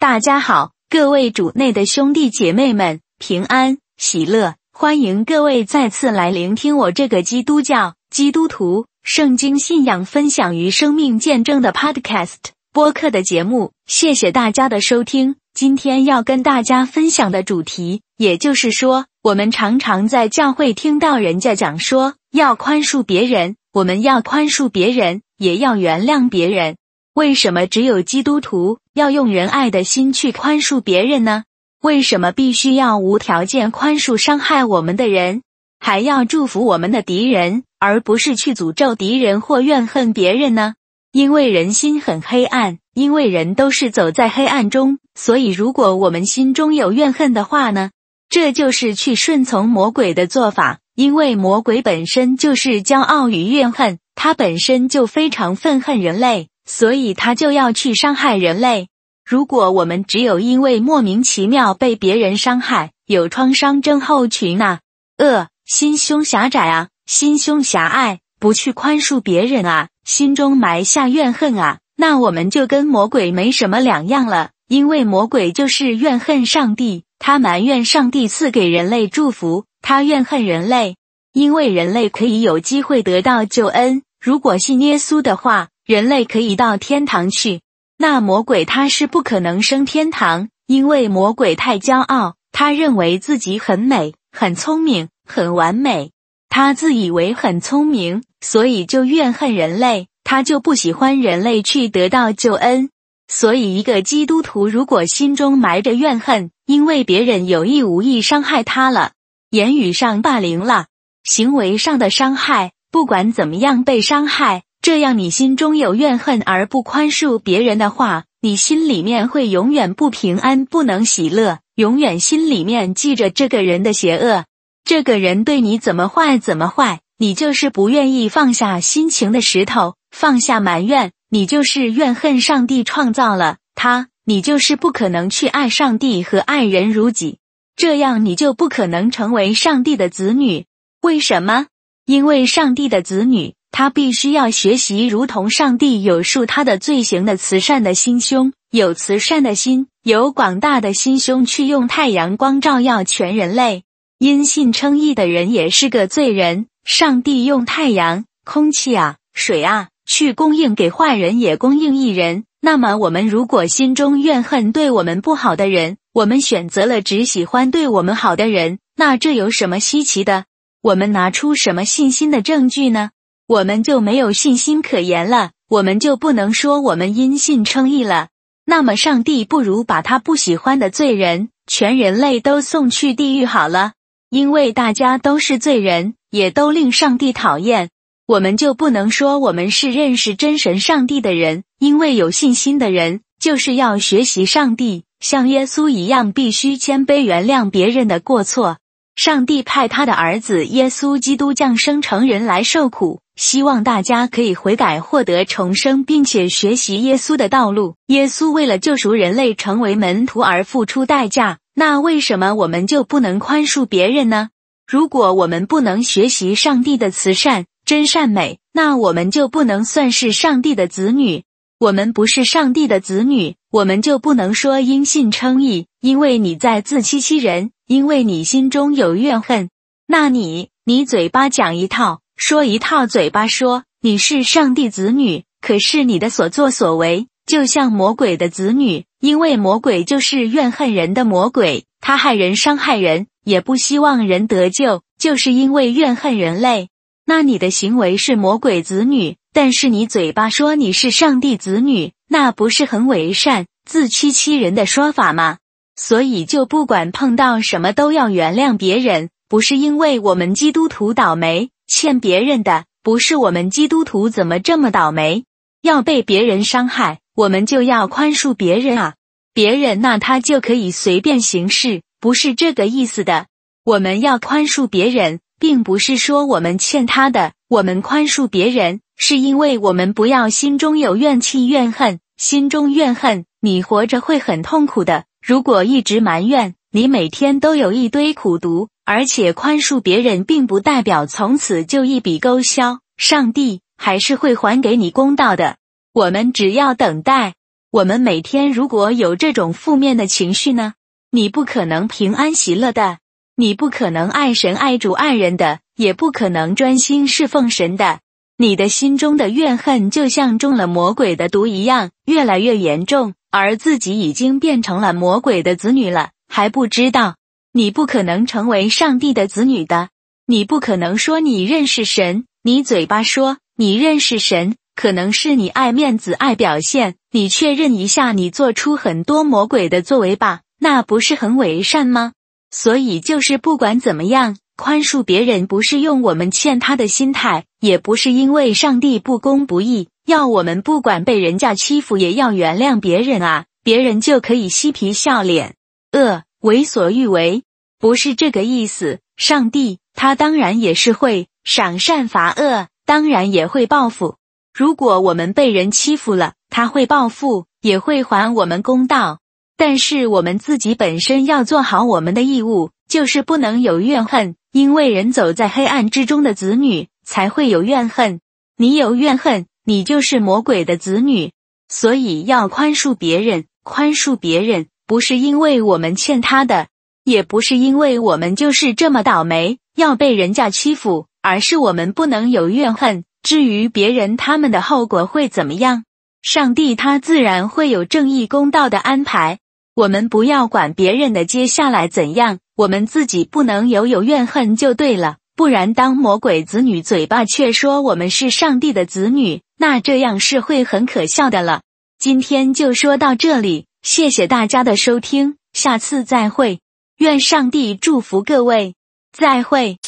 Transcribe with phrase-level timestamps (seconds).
[0.00, 4.54] 大家好，各位主内的兄弟姐妹们，平安喜乐！
[4.72, 12.36] 欢迎各位再次来聆听我这个基督教基督徒圣经信仰分享与生命见证的 Podcast
[12.72, 13.72] 播客的节目。
[13.84, 15.36] 谢谢大家的收听。
[15.52, 26.76] 今天要跟大家分享的主题，也就是说，我们常常在教会听到人家讲说要宽恕别人，我们要宽恕别人，也要原谅别人。
[27.20, 31.44] 为什么只有基督徒要用仁爱的心去宽恕别人呢？
[31.82, 35.42] 为什么必须要无条件宽恕伤害我们的人，
[35.78, 40.76] 还要祝福我们的敌人，而不是去诅咒敌人或怨恨别人呢？
[41.12, 47.90] 因为人心很黑暗，因为人都是走在黑暗中，所以如果我们心中有怨恨的话呢，
[48.30, 50.78] 这就是去顺从魔鬼的做法。
[50.94, 56.48] 因为魔鬼本身就是骄傲与怨恨，他本身就非常愤恨人类。
[56.72, 58.86] 所以他就要去伤害人类。
[59.28, 64.78] 如果我们只有因为莫名其妙被别人伤害，有创伤症候群啊，
[65.18, 74.50] 恶心胸狭窄啊，心胸狭隘，不去宽恕别人啊，心中埋下怨恨啊，那我们就跟魔鬼没什么两样了。
[74.68, 80.94] 因为魔鬼就是怨恨上帝，他埋怨上帝赐给人类祝福，他怨恨人类，
[81.32, 84.02] 因为人类可以有机会得到救恩。
[84.20, 85.66] 如果信耶稣的话。
[85.90, 87.62] 人类可以到天堂去，
[87.98, 96.12] 那魔鬼他是不可能升天堂，因为魔鬼太骄傲，他认为自己很美、很聪明、很完美，
[96.48, 102.90] 他自以为很聪明，所以就怨恨人类，他就不喜欢人类去得到救恩。
[103.26, 109.10] 所以，一个基督徒如果心中埋着怨恨，因为别人有意无意伤害他了，
[109.50, 110.86] 言语上霸凌了，
[111.24, 114.62] 行为上的伤害，不管怎么样被伤害。
[114.82, 124.46] 这样，你心中有怨恨而不宽恕别人的话，你心里面会永远不平安，不能喜乐，永远心里面记着这个人的邪恶，
[124.82, 137.36] 这个人对你怎么坏怎么坏，你就是不愿意放下心情的石头，放下埋怨，你就是怨恨上帝创造了他，你就是不可能去爱上帝和爱人如己，
[137.76, 140.64] 这样你就不可能成为上帝的子女。
[141.02, 141.66] 为什么？
[142.06, 143.54] 因为上帝的子女。
[143.72, 153.84] 他必须要学习，如同上帝有恕他的罪行的慈善的心胸，有慈善的心，有广大的心胸，去用太阳光照耀全人类。
[154.18, 162.44] 因信称义的人也是个罪人，上帝用太阳、空气啊、水啊去供应给坏人，也供应一人。
[162.60, 170.44] 那么，我们如果心中怨恨对我们不好的人，我们选择了只喜欢对我们好的人，那这有什么稀奇的？
[170.82, 173.10] 我们拿出什么信心的证据呢？
[173.50, 178.28] 我们就没有信心可言了，我们就不能说我们因信称义了。
[178.64, 183.94] 那么，上帝不如把他不喜欢的罪人，全人类都送去地狱好了，
[184.30, 187.90] 因为大家都是罪人，也都令上帝讨厌。
[188.24, 198.78] 我们就不能说我们是认识真神上帝的人，因为有信心的人就是要学习上帝，像耶稣一样，必须谦卑，原谅别人的过错。
[199.16, 207.96] 上帝派他的儿子耶稣基督降生成人来受苦，希望大家可以悔改，获得重生，并且学习耶稣的道路。
[208.06, 211.58] 耶稣为了救赎人类，成为门徒而付出代价。
[211.74, 214.48] 那为什么我们就不能宽恕别人呢？
[214.86, 221.44] 如果我们不能学习上帝的慈善、真善美，那我们就不能算是上帝的子女。
[221.78, 227.70] 我们不是上帝的子女，我们就不能说因信称义，因为你在自欺欺人。
[227.90, 229.68] 因为你心中有怨恨，
[230.06, 246.90] 那你你嘴巴讲一套，说一套，嘴巴说你是上帝子女，可是你的所作所为就像魔鬼的子女，因为魔鬼就是怨恨人的魔鬼，他害人伤害人，也不希望人得救，就是因为怨恨人类。
[247.26, 255.58] 那你的行为是魔鬼子女，但是你嘴巴说你是上帝子女，那不是很伪善、自欺欺人的说法吗？
[255.96, 259.30] 所以，就不管碰到什么，都要原谅别人。
[259.48, 265.44] 不是因为我们基督徒倒霉欠别人的，不是我们基督徒怎么这么倒霉，
[265.82, 269.14] 要被别人伤害，我们就要宽恕别人啊！
[269.52, 273.46] 别人那他就可以随便行事，不是这个意思的。
[273.84, 285.24] 我们要宽恕别人，并不是说我们欠他的，我们宽恕别人，是因为我们不要心中有怨气、怨恨，心中怨恨，你活着会很痛苦的。
[285.40, 293.00] 如果一直埋怨，你每天都有一堆苦毒，而且宽恕别人，并不代表从此就一笔勾销。
[293.16, 295.76] 上帝还是会还给你公道的。
[296.12, 297.54] 我们只要等待。
[297.90, 300.94] 我们每天如果有这种负面的情绪呢，
[301.30, 303.18] 你不可能平安喜乐的，
[303.56, 308.20] 你不可能爱神爱主爱人的，也不可能专心侍奉神的。
[308.56, 317.36] 你的心中的怨恨就像中了魔鬼的毒一样，越来越严重，而自己已经变成了魔鬼的子女了，还不知道。
[317.72, 320.08] 你不可能成为上帝的子女的，
[320.46, 327.14] 你不可能说你认识神，你嘴巴说你认识神，可能是你爱面子爱表现。
[327.30, 332.32] 你确认一下，你做出很多魔鬼的作为吧，那不是很伪善吗？
[332.72, 334.56] 所以就是不管怎么样。
[334.80, 345.74] 宽恕别人不是用我们欠他的心态，也不是因为上帝不公不义，要我们不管被人家欺负也要原谅别人啊，别人就可以嬉皮笑脸，
[346.12, 347.62] 恶为所欲为，
[347.98, 349.18] 不是这个意思。
[349.36, 354.36] 上帝他当然也是会赏善罚恶，当然也会报复。
[354.72, 359.40] 如果我们被人欺负了，他会报复，也会还我们公道。
[359.76, 364.56] 但是我们自己本身要做好我们的义务，就是不能有怨恨。
[364.72, 368.40] 因为人走在黑暗之中的子女才会有怨恨，
[368.76, 371.52] 你有怨恨，你就是魔鬼的子女。
[371.88, 376.86] 所以要宽恕别人，宽恕别人不是因为我们欠他的，
[377.24, 383.24] 也不是因为我们就是这么倒霉要被人家欺负，而是我们不能有怨恨。
[383.42, 386.04] 至于别人他们的后果会怎么样，
[386.42, 389.58] 上帝他自然会有正义公道的安排。
[390.00, 392.58] 我们不要管别人的接下来怎样。
[392.74, 401.82] 我们自己不能有有怨恨就对了，不然当魔鬼子女嘴巴却说我们是上帝的子女，那这样是会很可笑的了。
[402.18, 406.80] 今天就说到这里，谢谢大家的收听，下次再会，
[407.18, 408.94] 愿上帝祝福各位，
[409.32, 409.98] 再会。